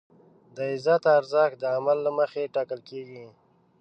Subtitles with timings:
[0.55, 3.25] د عزت ارزښت د عمل له مخې ټاکل کېږي.